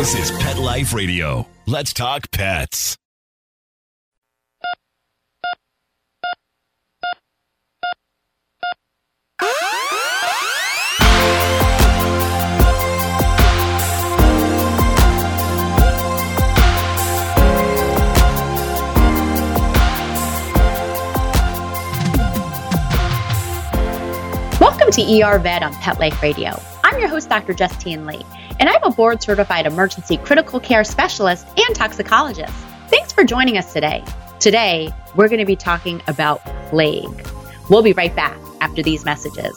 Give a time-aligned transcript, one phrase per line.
[0.00, 1.46] This is Pet Life Radio.
[1.66, 2.96] Let's talk pets.
[24.58, 26.58] Welcome to ER Vet on Pet Life Radio.
[26.82, 27.52] I'm your host, Dr.
[27.52, 28.24] Justine Lee,
[28.60, 32.52] and I'm a board certified emergency critical care specialist and toxicologist.
[32.88, 34.04] Thanks for joining us today.
[34.38, 37.28] Today, we're going to be talking about plague.
[37.68, 39.56] We'll be right back after these messages.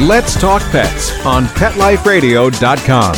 [0.00, 3.14] Let's Talk Pets on PetLifeRadio.com.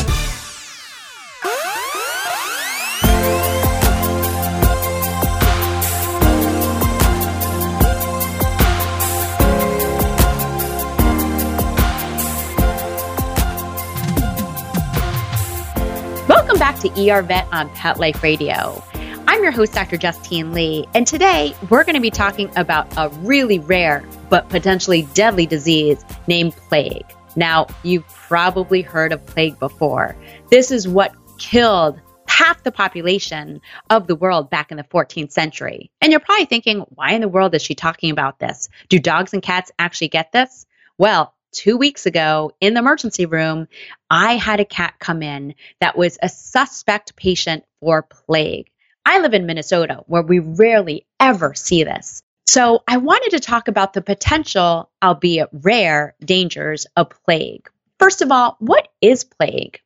[16.29, 18.85] Welcome back to ER Vet on Pet Life Radio.
[19.27, 19.97] I'm your host, Dr.
[19.97, 25.07] Justine Lee, and today we're going to be talking about a really rare but potentially
[25.15, 27.07] deadly disease named plague.
[27.37, 30.17] Now, you've probably heard of plague before.
[30.51, 33.61] This is what killed half the population
[33.91, 35.91] of the world back in the 14th century.
[36.01, 38.69] And you're probably thinking, why in the world is she talking about this?
[38.89, 40.67] Do dogs and cats actually get this?
[40.99, 43.69] Well, two weeks ago in the emergency room,
[44.11, 48.70] I had a cat come in that was a suspect patient for plague.
[49.05, 52.23] I live in Minnesota where we rarely ever see this.
[52.48, 57.68] So I wanted to talk about the potential, albeit rare, dangers of plague.
[57.98, 59.80] First of all, what is plague?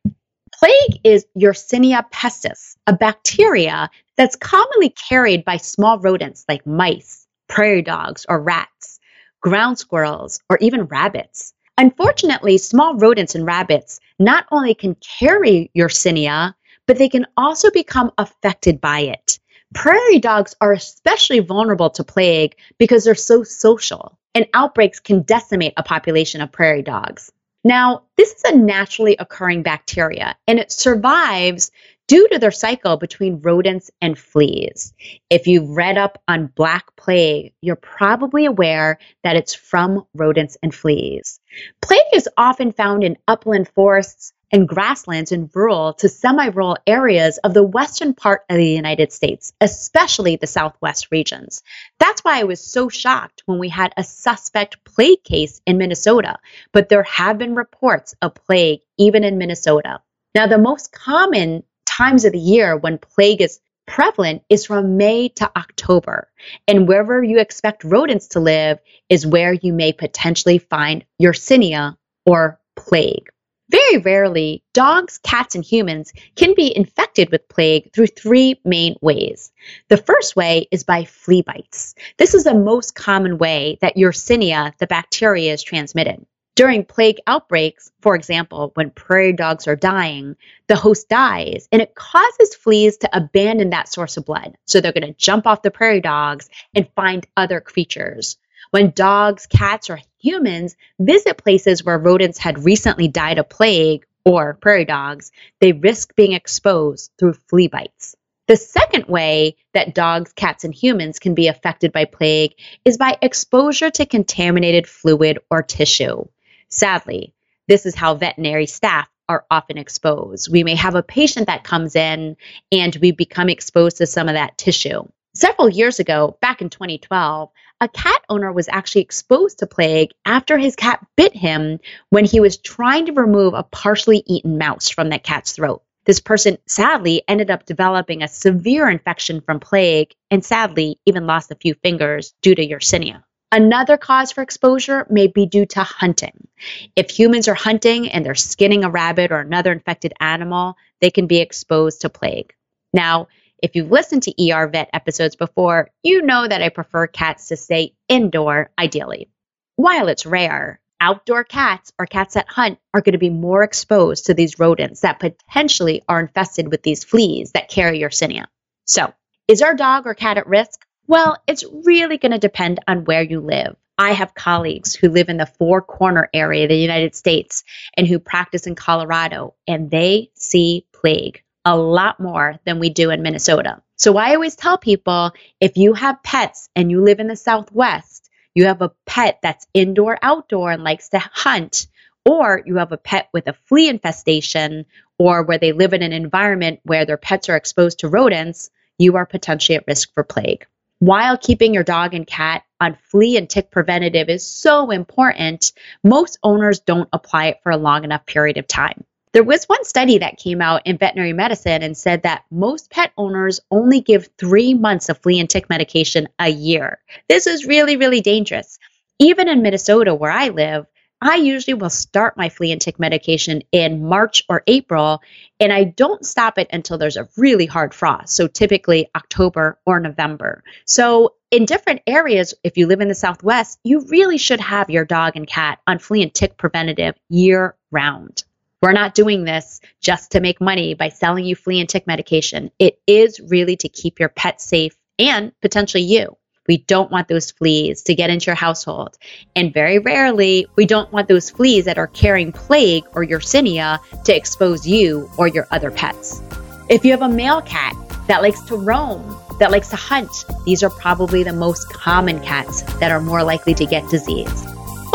[0.53, 7.81] Plague is Yersinia pestis, a bacteria that's commonly carried by small rodents like mice, prairie
[7.81, 8.99] dogs, or rats,
[9.41, 11.53] ground squirrels, or even rabbits.
[11.79, 16.53] Unfortunately, small rodents and rabbits not only can carry Yersinia,
[16.85, 19.39] but they can also become affected by it.
[19.73, 25.73] Prairie dogs are especially vulnerable to plague because they're so social, and outbreaks can decimate
[25.77, 27.31] a population of prairie dogs.
[27.63, 31.71] Now, this is a naturally occurring bacteria, and it survives
[32.07, 34.93] due to their cycle between rodents and fleas.
[35.29, 40.75] If you've read up on black plague, you're probably aware that it's from rodents and
[40.75, 41.39] fleas.
[41.81, 47.37] Plague is often found in upland forests and grasslands in rural to semi rural areas
[47.39, 51.63] of the western part of the United States, especially the southwest regions.
[51.99, 56.37] That's why I was so shocked when we had a suspect plague case in Minnesota,
[56.73, 60.01] but there have been reports of plague even in Minnesota.
[60.35, 65.29] Now, the most common times of the year when plague is prevalent is from May
[65.29, 66.29] to October.
[66.67, 68.79] And wherever you expect rodents to live
[69.09, 73.29] is where you may potentially find Yersinia or plague.
[73.71, 79.53] Very rarely, dogs, cats, and humans can be infected with plague through three main ways.
[79.87, 81.95] The first way is by flea bites.
[82.17, 86.25] This is the most common way that Yersinia, the bacteria, is transmitted.
[86.55, 90.35] During plague outbreaks, for example, when prairie dogs are dying,
[90.67, 94.57] the host dies and it causes fleas to abandon that source of blood.
[94.65, 98.37] So they're going to jump off the prairie dogs and find other creatures.
[98.71, 104.53] When dogs, cats, or humans visit places where rodents had recently died of plague or
[104.53, 108.15] prairie dogs, they risk being exposed through flea bites.
[108.47, 113.17] The second way that dogs, cats, and humans can be affected by plague is by
[113.21, 116.25] exposure to contaminated fluid or tissue.
[116.67, 117.33] Sadly,
[117.67, 120.51] this is how veterinary staff are often exposed.
[120.51, 122.35] We may have a patient that comes in
[122.71, 125.03] and we become exposed to some of that tissue.
[125.33, 127.49] Several years ago, back in 2012,
[127.79, 131.79] a cat owner was actually exposed to plague after his cat bit him
[132.09, 135.83] when he was trying to remove a partially eaten mouse from that cat's throat.
[136.05, 141.51] This person sadly ended up developing a severe infection from plague and sadly even lost
[141.51, 143.23] a few fingers due to Yersinia.
[143.53, 146.47] Another cause for exposure may be due to hunting.
[146.95, 151.27] If humans are hunting and they're skinning a rabbit or another infected animal, they can
[151.27, 152.53] be exposed to plague.
[152.93, 153.27] Now,
[153.61, 157.57] if you've listened to ER Vet episodes before, you know that I prefer cats to
[157.57, 159.29] stay indoor ideally.
[159.75, 164.25] While it's rare, outdoor cats or cats that hunt are going to be more exposed
[164.25, 168.45] to these rodents that potentially are infested with these fleas that carry Yersinia.
[168.85, 169.13] So,
[169.47, 170.85] is our dog or cat at risk?
[171.07, 173.75] Well, it's really going to depend on where you live.
[173.97, 177.63] I have colleagues who live in the four corner area of the United States
[177.95, 183.09] and who practice in Colorado, and they see plague a lot more than we do
[183.11, 183.81] in Minnesota.
[183.97, 188.29] So I always tell people if you have pets and you live in the Southwest,
[188.55, 191.87] you have a pet that's indoor, outdoor, and likes to hunt,
[192.25, 194.85] or you have a pet with a flea infestation,
[195.17, 199.15] or where they live in an environment where their pets are exposed to rodents, you
[199.15, 200.65] are potentially at risk for plague.
[200.99, 205.71] While keeping your dog and cat on flea and tick preventative is so important,
[206.03, 209.03] most owners don't apply it for a long enough period of time.
[209.33, 213.13] There was one study that came out in veterinary medicine and said that most pet
[213.15, 216.99] owners only give three months of flea and tick medication a year.
[217.29, 218.77] This is really, really dangerous.
[219.19, 220.85] Even in Minnesota, where I live,
[221.21, 225.21] I usually will start my flea and tick medication in March or April,
[225.61, 228.35] and I don't stop it until there's a really hard frost.
[228.35, 230.61] So typically October or November.
[230.85, 235.05] So in different areas, if you live in the Southwest, you really should have your
[235.05, 238.43] dog and cat on flea and tick preventative year round.
[238.81, 242.71] We're not doing this just to make money by selling you flea and tick medication.
[242.79, 246.35] It is really to keep your pet safe and potentially you.
[246.67, 249.19] We don't want those fleas to get into your household.
[249.55, 254.35] And very rarely, we don't want those fleas that are carrying plague or Yersinia to
[254.35, 256.41] expose you or your other pets.
[256.89, 257.95] If you have a male cat
[258.27, 260.31] that likes to roam, that likes to hunt,
[260.65, 264.65] these are probably the most common cats that are more likely to get disease.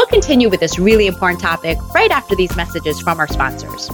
[0.06, 3.90] We'll continue with this really important topic right after these messages from our sponsors.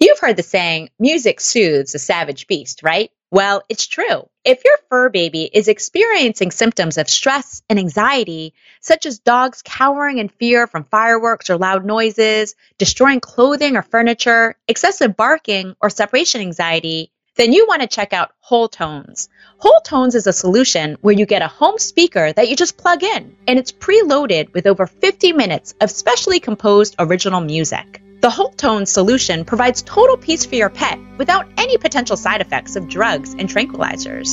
[0.00, 3.12] You've heard the saying, music soothes a savage beast, right?
[3.30, 4.28] Well, it's true.
[4.44, 10.18] If your fur baby is experiencing symptoms of stress and anxiety, such as dogs cowering
[10.18, 16.40] in fear from fireworks or loud noises, destroying clothing or furniture, excessive barking, or separation
[16.40, 19.28] anxiety, then you want to check out Whole Tones.
[19.58, 23.02] Whole Tones is a solution where you get a home speaker that you just plug
[23.02, 28.02] in, and it's preloaded with over 50 minutes of specially composed original music.
[28.22, 32.74] The Whole Tones solution provides total peace for your pet without any potential side effects
[32.74, 34.28] of drugs and tranquilizers.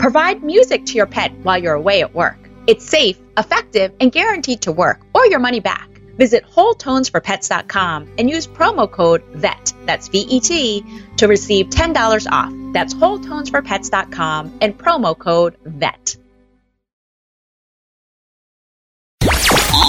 [0.00, 2.38] Provide music to your pet while you're away at work.
[2.66, 5.88] It's safe, effective, and guaranteed to work or your money back.
[6.18, 10.84] Visit WholeTonesForPets.com and use promo code VET, that's V E T,
[11.16, 12.52] to receive $10 off.
[12.74, 16.16] That's WholeTonesForPets.com and promo code VET.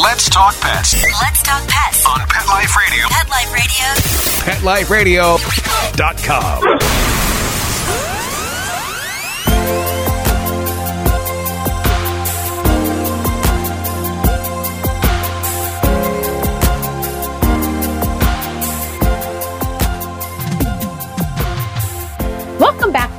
[0.02, 2.06] Let's talk pets Let's talk pets.
[2.06, 3.06] on Pet Life Radio.
[3.10, 5.38] Pet Life Radio.
[5.38, 7.29] PetLifeRadio.com.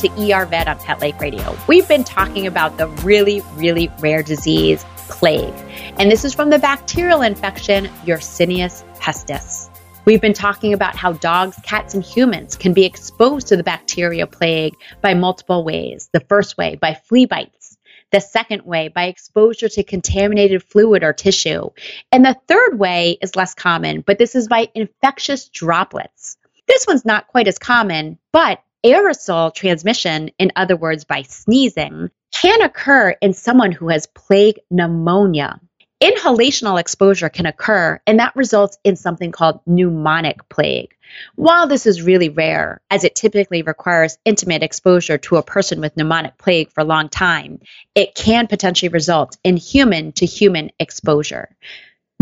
[0.01, 1.57] to ER Vet on Pet Life Radio.
[1.69, 5.53] We've been talking about the really, really rare disease, plague.
[5.99, 9.69] And this is from the bacterial infection, Yersinia pestis.
[10.07, 14.27] We've been talking about how dogs, cats, and humans can be exposed to the bacteria
[14.27, 16.09] plague by multiple ways.
[16.15, 17.77] The first way, by flea bites.
[18.11, 21.69] The second way, by exposure to contaminated fluid or tissue.
[22.11, 26.39] And the third way is less common, but this is by infectious droplets.
[26.67, 32.63] This one's not quite as common, but aerosol transmission, in other words, by sneezing, can
[32.63, 35.61] occur in someone who has plague pneumonia.
[36.03, 40.95] Inhalational exposure can occur, and that results in something called pneumonic plague.
[41.35, 45.97] While this is really rare, as it typically requires intimate exposure to a person with
[45.97, 47.61] pneumonic plague for a long time,
[47.95, 51.55] it can potentially result in human to human exposure.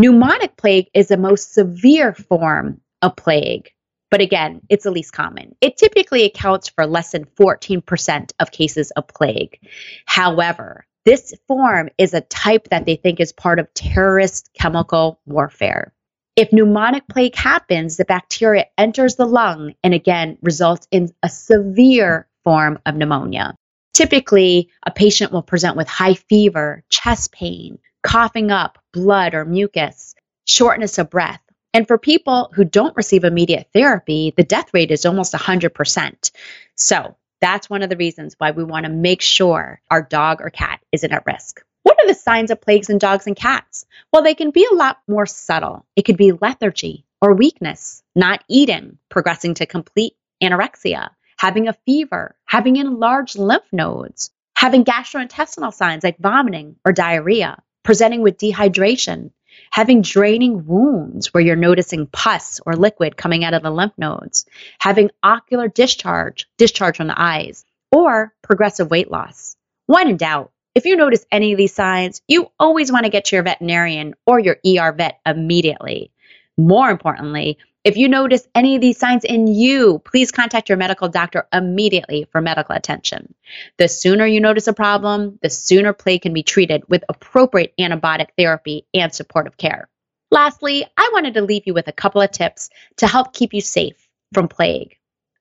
[0.01, 3.69] Pneumonic plague is the most severe form of plague.
[4.09, 5.55] But again, it's the least common.
[5.61, 9.59] It typically accounts for less than 14% of cases of plague.
[10.05, 15.93] However, this form is a type that they think is part of terrorist chemical warfare.
[16.35, 22.27] If pneumonic plague happens, the bacteria enters the lung and again results in a severe
[22.43, 23.55] form of pneumonia.
[23.93, 30.15] Typically, a patient will present with high fever, chest pain, coughing up blood or mucus,
[30.45, 31.41] shortness of breath.
[31.73, 36.31] And for people who don't receive immediate therapy, the death rate is almost 100%.
[36.75, 40.49] So that's one of the reasons why we want to make sure our dog or
[40.49, 41.63] cat isn't at risk.
[41.83, 43.85] What are the signs of plagues in dogs and cats?
[44.11, 45.85] Well, they can be a lot more subtle.
[45.95, 52.35] It could be lethargy or weakness, not eating, progressing to complete anorexia, having a fever,
[52.45, 59.31] having enlarged lymph nodes, having gastrointestinal signs like vomiting or diarrhea, presenting with dehydration,
[59.71, 64.45] having draining wounds where you're noticing pus or liquid coming out of the lymph nodes,
[64.79, 69.55] having ocular discharge, discharge from the eyes, or progressive weight loss.
[69.85, 73.25] When in doubt, if you notice any of these signs, you always want to get
[73.25, 76.11] to your veterinarian or your ER vet immediately.
[76.57, 81.07] More importantly, if you notice any of these signs in you, please contact your medical
[81.07, 83.33] doctor immediately for medical attention.
[83.77, 88.29] The sooner you notice a problem, the sooner plague can be treated with appropriate antibiotic
[88.37, 89.87] therapy and supportive care.
[90.29, 93.61] Lastly, I wanted to leave you with a couple of tips to help keep you
[93.61, 93.95] safe
[94.33, 94.97] from plague.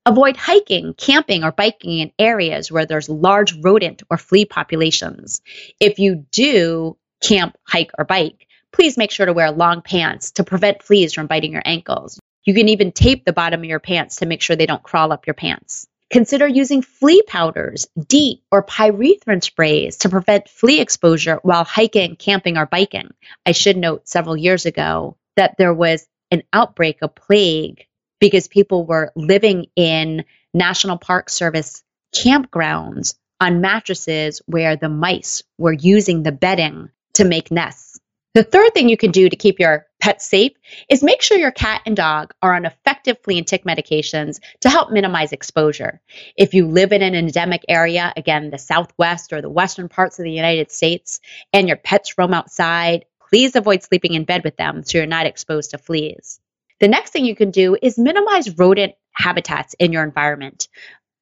[0.07, 5.43] Avoid hiking, camping, or biking in areas where there's large rodent or flea populations.
[5.81, 10.45] If you do camp, hike, or bike, please make sure to wear long pants to
[10.45, 12.19] prevent fleas from biting your ankles.
[12.49, 15.13] You can even tape the bottom of your pants to make sure they don't crawl
[15.13, 15.87] up your pants.
[16.09, 22.57] Consider using flea powders, DEET, or pyrethrin sprays to prevent flea exposure while hiking, camping,
[22.57, 23.11] or biking.
[23.45, 27.85] I should note several years ago that there was an outbreak of plague
[28.19, 30.25] because people were living in
[30.55, 31.85] National Park Service
[32.17, 37.88] campgrounds on mattresses where the mice were using the bedding to make nests.
[38.35, 40.53] The third thing you can do to keep your pet safe
[40.89, 44.69] is make sure your cat and dog are on effective flea and tick medications to
[44.69, 46.01] help minimize exposure.
[46.37, 50.25] If you live in an endemic area, again, the Southwest or the Western parts of
[50.25, 51.21] the United States,
[51.53, 55.27] and your pets roam outside, please avoid sleeping in bed with them so you're not
[55.27, 56.39] exposed to fleas.
[56.81, 60.69] The next thing you can do is minimize rodent habitats in your environment.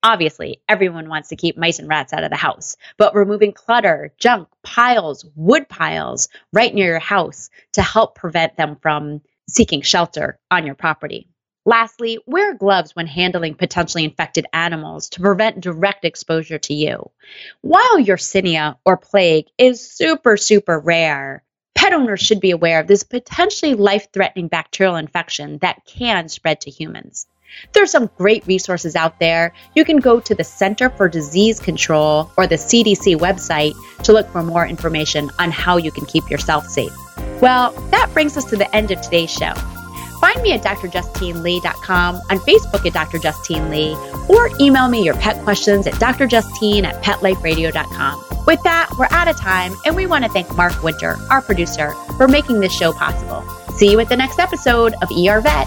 [0.03, 4.13] Obviously, everyone wants to keep mice and rats out of the house, but removing clutter,
[4.19, 10.39] junk, piles, wood piles right near your house to help prevent them from seeking shelter
[10.51, 11.29] on your property.
[11.65, 17.11] Lastly, wear gloves when handling potentially infected animals to prevent direct exposure to you.
[17.61, 21.43] While Yersinia or plague is super, super rare,
[21.75, 26.61] pet owners should be aware of this potentially life threatening bacterial infection that can spread
[26.61, 27.27] to humans.
[27.73, 29.53] There's some great resources out there.
[29.75, 33.75] You can go to the Center for Disease Control or the CDC website
[34.05, 36.93] to look for more information on how you can keep yourself safe.
[37.41, 39.53] Well, that brings us to the end of today's show.
[40.21, 43.19] Find me at drjustinelee.com, on Facebook at Dr.
[43.19, 43.95] Justine Lee,
[44.29, 48.45] or email me your pet questions at drjustine at petliferadio.com.
[48.47, 51.93] With that, we're out of time, and we want to thank Mark Winter, our producer,
[52.17, 53.45] for making this show possible.
[53.75, 55.67] See you at the next episode of ER Vet.